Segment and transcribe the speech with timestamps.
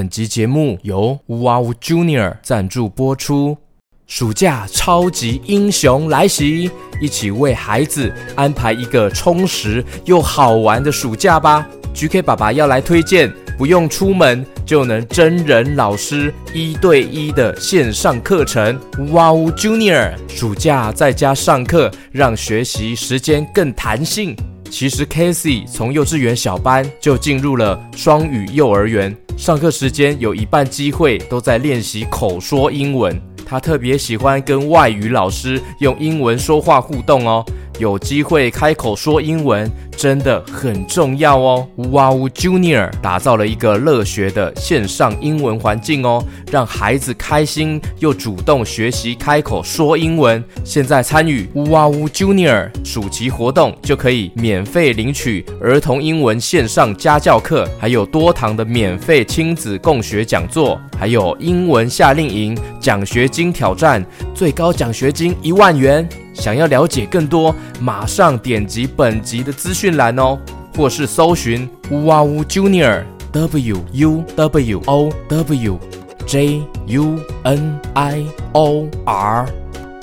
[0.00, 3.58] 本集节目由呜哇呜 Junior 赞助播出。
[4.06, 6.70] 暑假超级英雄来袭，
[7.02, 18.80] 一起为孩子安排一个充实又好玩的暑假吧！GK 爸爸要来推荐，不用出门就能真人老师一对一的线上课程。
[18.98, 24.34] 呜哇呜 Junior 暑假在家上课，让学习时间更弹性。
[24.70, 33.20] 其实 Casey 从幼稚园小班就进入了双语幼儿园，上课时间有一半机会都在练习口说英文。
[33.44, 37.44] 他特别喜欢跟外语老师用英文说话互动哦，
[37.80, 41.66] 有机会开口说英文真的很重要哦。
[41.74, 50.40] 呜哇呜 Junior 打造了一个乐学的线上英文环境哦，让孩子开心又主动学习开口说英文。
[50.62, 63.40] 现在参与呜哇呜 Junior 暑期活动就可以免费领取儿童英文线上家教课，还有多堂的免费亲子共学讲座，还有英文夏令营奖学金。
[63.40, 66.06] 金挑战最高奖学金一万元，
[66.40, 70.38] 想要了解更多，马上点击本集的资讯栏哦，
[70.74, 75.78] 或是搜寻呜哇呜 Junior W U W O W
[76.26, 79.46] J U N I O R，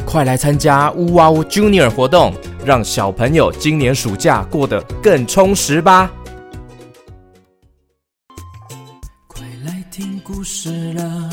[0.05, 2.31] 快来参加呜哇呜 Junior 活动，
[2.63, 6.11] 让小朋友今年暑假过得更充实吧！
[9.25, 11.29] 快来听故事了。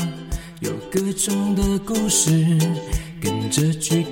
[0.61, 2.57] 有各种的故事，
[3.21, 4.04] 跟着 GK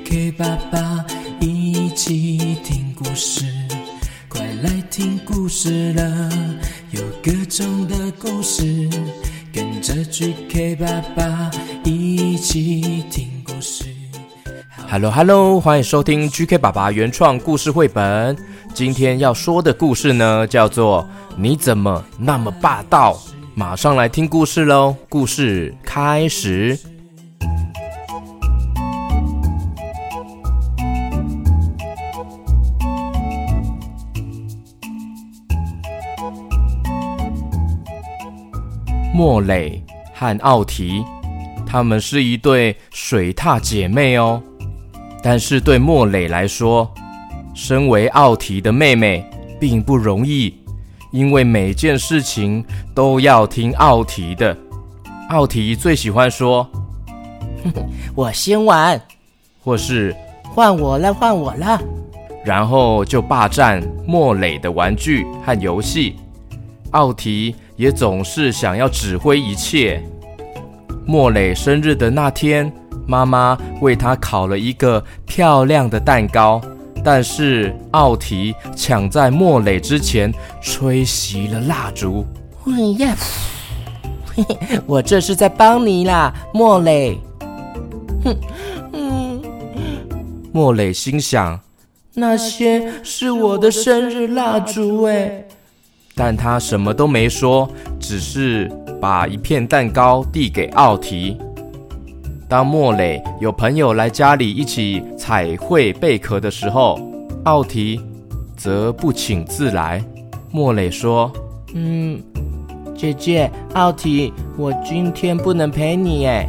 [7.24, 8.90] 歌中的故事，
[9.54, 10.86] 跟着 GK 爸
[11.16, 11.50] 爸
[11.86, 13.86] 一起听故事。
[14.90, 18.36] Hello Hello，欢迎收听 GK 爸爸原创故事绘本。
[18.74, 21.08] 今天要说的故事呢，叫做
[21.38, 23.14] 《你怎么那么霸道》。
[23.56, 24.94] 马上来听故事喽！
[25.08, 26.78] 故事开始。
[39.14, 39.80] 莫蕾
[40.14, 41.04] 和奥提，
[41.68, 44.42] 她们是一对水獭姐妹哦。
[45.22, 46.92] 但是对莫蕾来说，
[47.54, 49.24] 身为奥提的妹妹
[49.60, 50.54] 并不容易。
[51.12, 52.66] 因为每件事情
[52.96, 54.58] 都要听奥提的，
[55.30, 56.68] 奥提最喜欢说
[57.64, 57.84] ：“哼哼，
[58.16, 59.00] 我先玩，
[59.64, 61.80] 或是换我了，换我了。”
[62.44, 66.16] 然后就霸占莫蕾的玩具和游戏。
[66.92, 70.02] 奥提也总是想要指挥一切。
[71.06, 72.72] 莫磊生日的那天，
[73.06, 76.62] 妈妈为他烤了一个漂亮的蛋糕。
[77.04, 82.26] 但是奥提抢在莫磊之前吹熄了蜡烛。
[82.66, 82.72] 哎
[83.04, 83.18] 呀，
[84.34, 87.20] 嘿嘿，我这是在帮你啦，莫磊。
[88.24, 88.34] 哼，
[88.94, 89.42] 嗯，
[90.54, 91.60] 莫磊心想，
[92.14, 95.44] 那些是我的生日蜡烛哎。
[96.16, 97.68] 但他什么都没说，
[98.00, 101.38] 只是把一片蛋糕递给奥提。
[102.48, 107.00] 当莫蕾有朋友来家里一起彩绘贝壳的时候，
[107.46, 108.00] 奥提
[108.56, 110.04] 则不请自来。
[110.52, 111.32] 莫蕾说
[111.74, 112.22] ：“嗯，
[112.96, 116.48] 姐姐，奥提，我今天不能陪你哎。”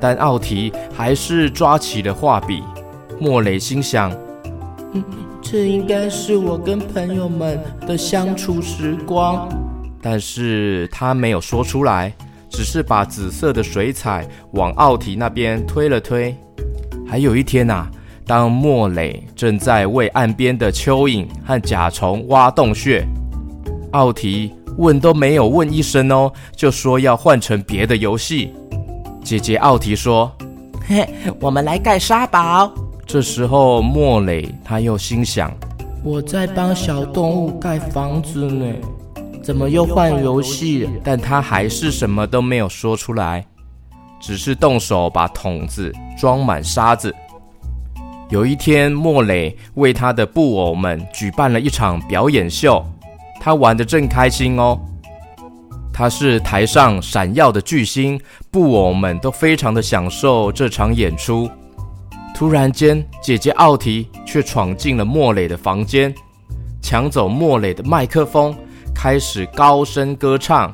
[0.00, 2.62] 但奥提还是抓起了画笔。
[3.20, 4.10] 莫蕾心想
[4.94, 5.04] ：“嗯，
[5.52, 9.46] 这应该是我跟朋友们的相处时光。”
[10.00, 12.12] 但是他没有说出来。
[12.54, 16.36] 只是把紫色的水彩往奥提那边推了推。
[17.08, 17.86] 还有一天呐，
[18.26, 23.06] 当莫蕾正在为岸边的蚯蚓和甲虫挖洞穴，
[23.92, 28.52] 奥提问都没有问一声哦，就说要换成别的游戏。
[29.24, 30.30] 姐姐奥提说
[30.86, 31.08] ：“嘿，
[31.40, 32.70] 我们来盖沙堡。”
[33.12, 35.52] 这时候莫蕾他又心想
[36.02, 38.74] ：“我在帮小动物盖房子呢。”
[39.44, 40.88] 怎么又换游戏？
[41.04, 43.44] 但他还是什么都没有说出来，
[44.18, 47.14] 只是动手把桶子装满沙子。
[48.30, 52.82] 有一天，莫蕾为他的布偶们举办了一场表演秀，
[53.38, 54.80] 他玩得正开心哦。
[55.92, 58.18] 他是台上闪耀的巨星，
[58.50, 61.46] 布偶们都非常的享受这场演出。
[62.34, 66.14] 突然间，姐姐奥提却闯进了莫蕾的房间，
[66.82, 68.54] 抢走莫蕾的麦克风。
[68.94, 70.72] 开始高声歌唱。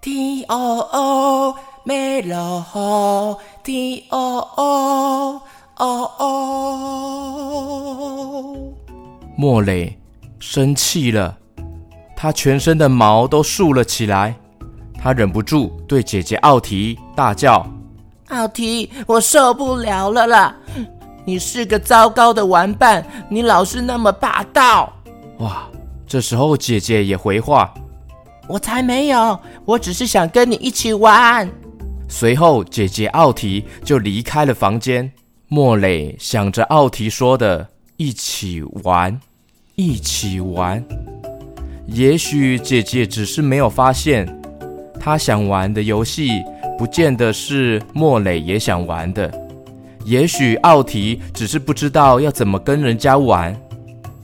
[0.00, 5.40] T O O 美乐吼，T O O
[5.76, 7.54] O O。
[9.36, 9.98] 莫蕾
[10.38, 11.36] 生气了，
[12.14, 14.34] 他全身的毛都竖了起来。
[15.00, 17.66] 他忍不住对姐姐奥提大叫
[18.28, 20.54] ：“奥提，我受不了了啦！
[21.24, 24.92] 你是个糟糕的玩伴，你老是那么霸道。”
[25.40, 25.68] 哇！
[26.06, 27.72] 这时候姐姐也回话
[28.48, 31.46] ：“我才没有，我只是想跟你一起玩。”
[32.08, 35.12] 随后，姐姐奥提就离开了房间。
[35.48, 39.20] 莫蕾想着奥提说的“一起玩，
[39.76, 40.82] 一起玩”，
[41.86, 44.26] 也许姐姐只是没有发现。
[44.98, 46.42] 她想玩的游戏，
[46.78, 49.30] 不见得是莫磊也想玩的。
[50.04, 53.54] 也许奥提只是不知道要怎么跟人家玩，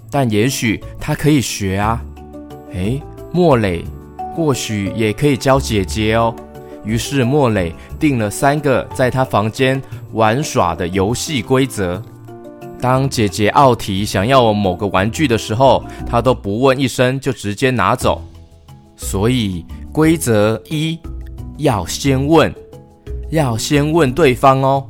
[0.08, 2.00] 但也许他可以学啊。
[2.72, 3.02] 诶，
[3.32, 3.84] 莫磊
[4.34, 6.34] 或许也可以教姐姐哦。
[6.84, 12.00] 于是莫磊定了三个在他房间玩耍的游戏规则。
[12.80, 18.22] 当姐姐奥提想要某个玩具的时候，他都不问一声就直接拿走。
[18.96, 19.66] 所以。
[19.94, 20.98] 规则一，
[21.58, 22.52] 要先问，
[23.30, 24.86] 要先问对方哦。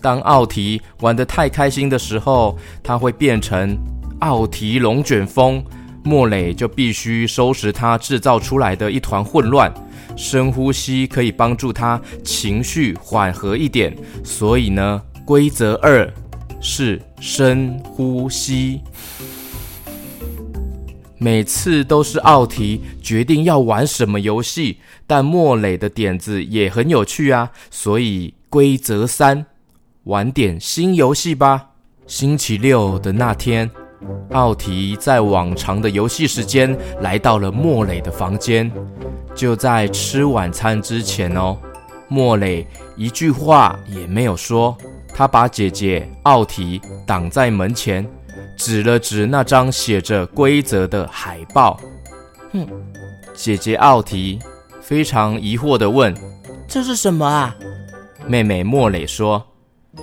[0.00, 3.76] 当奥提玩得太开心的时候，他会变成
[4.20, 5.64] 奥提龙卷风，
[6.04, 9.72] 莫蕾就必须收拾他制造出来的一团混乱。
[10.16, 13.94] 深呼吸可以帮助他情绪缓和一点，
[14.24, 16.10] 所以呢，规则二
[16.60, 18.80] 是深呼吸。
[21.18, 29.46] 每次都是奥提决定要玩什么游戏，但莫蕾的点子也很有趣啊，所以规则三，
[30.04, 31.70] 玩点新游戏吧。
[32.06, 33.70] 星期六的那天，
[34.30, 38.70] 奥提在往常的游戏时间来到了莫蕾的房间。
[39.34, 41.56] 就在吃晚餐之前哦，
[42.08, 42.66] 莫蕾
[42.96, 44.76] 一句话也没有说，
[45.08, 48.06] 他把姐姐奥提挡在门前。
[48.56, 51.78] 指了指那张写着规则的海报，
[52.52, 52.66] 哼，
[53.34, 54.38] 姐姐奥提
[54.80, 56.14] 非常疑惑地问
[56.66, 57.54] ：“这是什么啊？”
[58.26, 59.44] 妹妹莫蕾说：“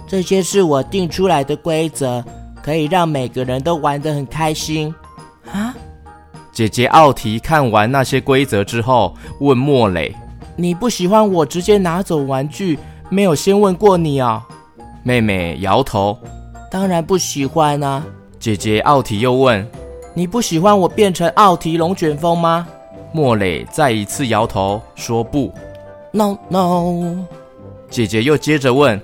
[0.08, 2.24] 这些是我定出来的规则，
[2.64, 4.94] 可以让每个人都玩得很开心。”
[5.52, 5.76] 啊？
[6.52, 10.16] 姐姐奥提看完那些规则之后，问莫蕾
[10.56, 12.78] ：“你不喜欢我直接拿走玩具，
[13.10, 14.48] 没有先问过你啊？”
[15.04, 16.18] 妹妹摇头
[16.70, 18.06] ：“当然不喜欢啊。”
[18.44, 19.66] 姐姐奥提又问
[20.14, 22.68] ：“你不喜欢我变成奥提龙卷风吗？”
[23.14, 25.50] 莫磊再一次摇头说：“不。”
[26.12, 27.24] No No。
[27.90, 29.02] 姐姐又接着问：“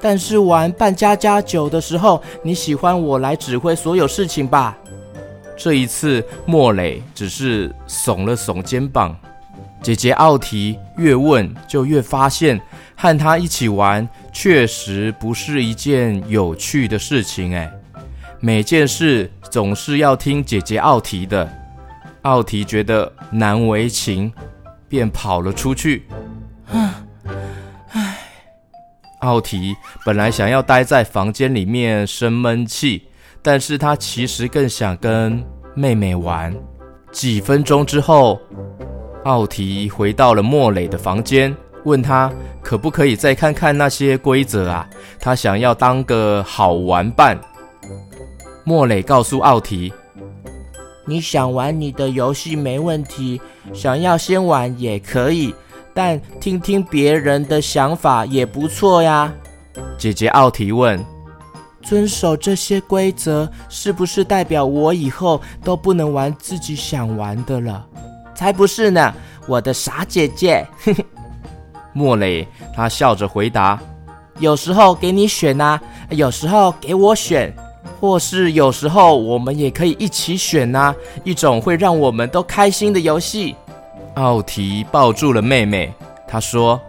[0.00, 4.78] 但是玩扮家家酒的时候，你喜欢我来指挥所有事情吧？”
[5.58, 9.16] 这一次，莫磊只是耸了耸肩膀。
[9.82, 12.60] 姐姐奥提越问就越发现，
[12.94, 17.52] 和他一起玩确实不是一件有趣的事情。
[17.52, 17.68] 哎。
[18.42, 21.46] 每件事总是要听姐姐奥提的，
[22.22, 24.32] 奥提觉得难为情，
[24.88, 26.06] 便跑了出去。
[26.70, 28.16] 唉，
[29.20, 29.76] 奥提
[30.06, 33.02] 本来想要待在房间里面生闷气，
[33.42, 35.44] 但是他其实更想跟
[35.74, 36.54] 妹妹玩。
[37.12, 38.40] 几分钟之后，
[39.24, 41.54] 奥提回到了莫蕾的房间，
[41.84, 42.32] 问他
[42.62, 44.88] 可不可以再看看那些规则啊？
[45.18, 47.38] 他想要当个好玩伴。
[48.70, 49.92] 莫磊告诉奥提
[51.04, 53.40] ：“你想玩你的游戏没问题，
[53.74, 55.52] 想要先玩也可以，
[55.92, 59.34] 但听听别人的想法也不错呀。”
[59.98, 61.04] 姐姐奥提问
[61.82, 67.84] ：“遵守这些规则是不是代表我以后都不能玩自己想玩的了
[68.36, 69.12] ？”“才不是呢，
[69.48, 70.64] 我的傻姐姐。
[71.92, 73.80] ”莫磊他笑着回答
[74.38, 77.52] ：“有时候给你选啊，有时候给我选。”
[78.00, 83.54] 或是有时候我们也可以一起选呐，一种会让我们都开心的游戏。
[84.14, 85.92] 奥提抱住了妹妹，
[86.26, 86.80] 他说：“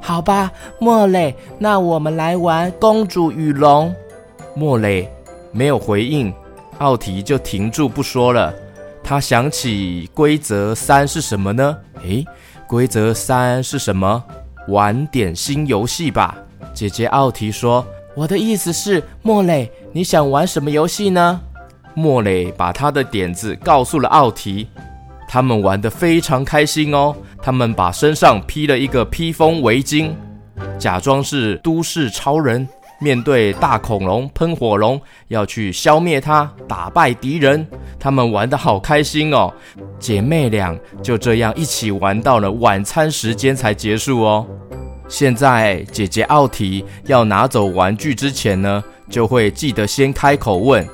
[0.00, 3.94] 好吧，莫蕾，那我们来玩公主与龙。”
[4.56, 5.06] 莫蕾
[5.52, 6.32] 没有回应，
[6.78, 8.52] 奥提就停住不说了。
[9.04, 11.76] 他想起规则三是什么呢？
[12.02, 12.24] 诶，
[12.66, 14.24] 规则三是什么？
[14.68, 16.34] 玩点新游戏吧。
[16.72, 17.86] 姐姐奥提说。
[18.16, 21.38] 我的意思是，莫蕾，你想玩什么游戏呢？
[21.92, 24.66] 莫蕾把他的点子告诉了奥提，
[25.28, 27.14] 他们玩得非常开心哦。
[27.42, 30.12] 他们把身上披了一个披风围巾，
[30.78, 32.66] 假装是都市超人，
[32.98, 37.66] 面对大恐龙喷火龙，要去消灭它，打败敌人。
[37.98, 39.52] 他们玩得好开心哦，
[39.98, 44.46] 姐妹俩就这样一起玩到了晚餐时间才结束哦。
[45.08, 50.86] 现在姐姐奥提要拿走玩具之前呢，就会记得先开口问。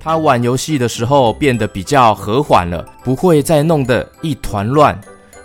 [0.00, 4.98] 他玩游戏的时候变得比较和缓了，不会再弄得一团乱。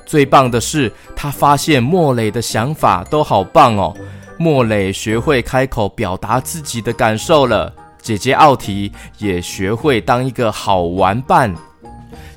[0.05, 3.95] 最棒的是，他发现莫磊的想法都好棒哦。
[4.37, 11.53] 莫磊学会开口表达自己的感受了，姐姐奥提也学会当一个好玩伴。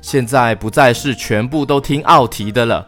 [0.01, 2.87] 现在不再是全部都听奥提的了，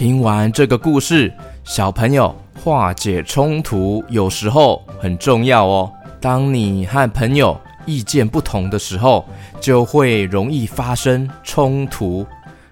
[0.00, 1.30] 听完这个故事，
[1.62, 5.92] 小朋友化解冲突有时候很重要哦。
[6.18, 7.54] 当你和朋友
[7.84, 9.22] 意见不同的时候，
[9.60, 12.26] 就会容易发生冲突。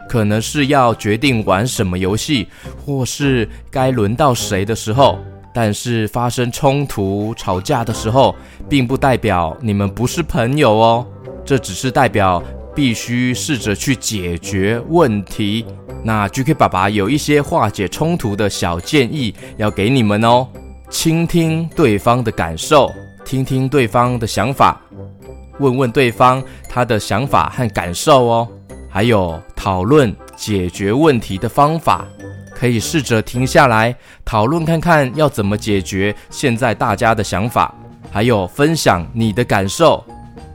[0.08, 2.48] 可能是要决定玩什么游戏，
[2.82, 5.18] 或是该轮到谁的时候，
[5.52, 8.34] 但是发生冲突、吵架的时候，
[8.70, 11.06] 并不代表你们不是朋友哦。
[11.44, 12.42] 这只是代表
[12.78, 15.66] 必须试着去解决问题。
[16.04, 20.46] 那 GK 爸爸有一些化解冲突的小建议要给你们哦。
[20.88, 22.88] 倾听对方的感受，
[23.24, 24.80] 听听对方的想法，
[25.58, 28.48] 问问对方他的想法和感受哦。
[28.88, 32.06] 还有讨论解决问题的方法，
[32.54, 33.92] 可以试着停下来
[34.24, 37.74] 讨论看看要怎么解决现在大家的想法，
[38.08, 40.04] 还有分享你的感受，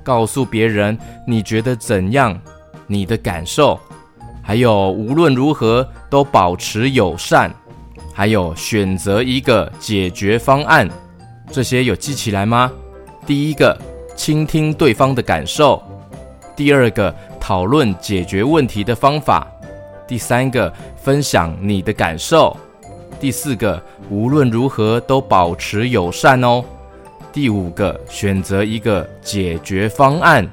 [0.03, 2.39] 告诉别人你觉得怎样，
[2.85, 3.79] 你的感受，
[4.41, 7.51] 还有无论如何都保持友善，
[8.13, 10.89] 还有选择一个解决方案，
[11.51, 12.71] 这些有记起来吗？
[13.25, 13.75] 第一个，
[14.15, 15.81] 倾听对方的感受；
[16.55, 17.13] 第二个。
[17.45, 19.45] 讨论解决问题的方法。
[20.07, 22.55] 第三个，分享你的感受。
[23.19, 26.63] 第四个，无论如何都保持友善哦。
[27.33, 30.47] 第五个，选择一个解决方案。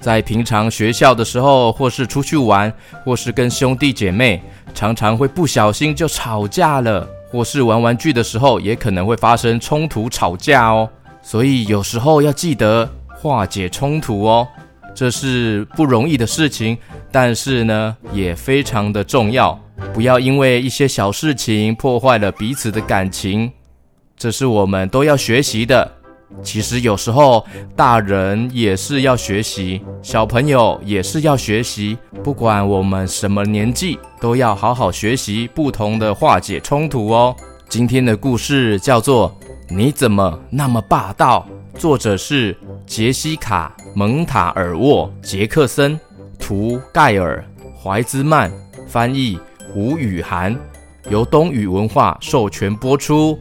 [0.00, 2.72] 在平常学校的时候，或是出去玩，
[3.04, 4.40] 或是跟兄弟姐妹，
[4.72, 10.88] 常常会不小心就吵架了，或是玩玩具的时候，也可能会发生冲突吵架哦。
[11.22, 14.46] 所以有时候要记得化解冲突哦。
[14.94, 16.78] 这是不容易的事情，
[17.10, 19.58] 但是呢，也非常的重要。
[19.92, 23.50] 不要因为一些小事情破坏了彼此的感情，
[24.16, 25.90] 这是我们都要学习的。
[26.42, 27.46] 其实有时候
[27.76, 31.96] 大人也是要学习，小朋友也是要学习。
[32.24, 37.34] 不管我们什么年纪，都要好好学习不同的化解冲突哦。
[37.68, 39.30] 今天的故事叫做
[39.74, 41.46] 《你怎么那么霸道》，
[41.78, 42.56] 作者是
[42.86, 43.74] 杰西卡。
[43.94, 45.98] 蒙塔尔沃、杰克森、
[46.38, 47.42] 图盖尔、
[47.82, 48.52] 怀兹曼，
[48.86, 49.38] 翻译
[49.74, 50.54] 吴雨涵，
[51.08, 53.38] 由东雨文化授权播出。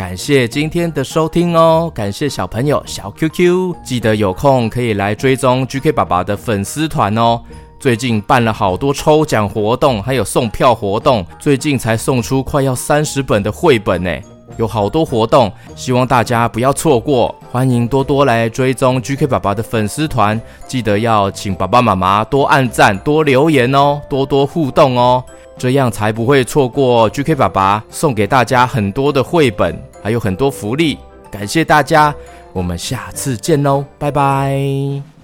[0.00, 7.38] 感谢今天的收听哦，感谢小朋友小 QQ，记得有空可以来追踪 GK 爸爸的粉丝团哦。
[7.78, 14.10] 最近办了好多抽奖活动，还有送票活动，最近才送出快要三十本的绘本呢。
[14.56, 17.34] 有好多活动，希望大家不要错过。
[17.52, 25.22] 欢迎多多来追踪 GK 爸爸的粉丝团，记得要请爸爸妈妈多按赞、多留言哦，多多互动哦，
[25.60, 30.98] 这样才不会错过 GK 爸爸送给大家很多的绘本，还有很多福利。
[31.30, 32.14] 感谢大家，
[32.54, 35.19] 我们下次见喽，拜拜。